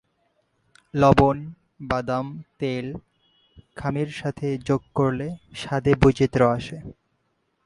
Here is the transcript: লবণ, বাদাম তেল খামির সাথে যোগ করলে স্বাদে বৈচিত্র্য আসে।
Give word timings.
লবণ, 0.93 1.37
বাদাম 1.81 2.27
তেল 2.59 2.85
খামির 3.75 4.09
সাথে 4.11 4.47
যোগ 4.67 4.81
করলে 4.95 5.27
স্বাদে 5.53 5.93
বৈচিত্র্য 6.01 6.47
আসে। 6.57 6.77